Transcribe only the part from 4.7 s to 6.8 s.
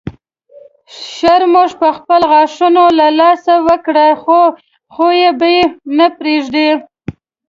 خوی به یې نه پرېږدي.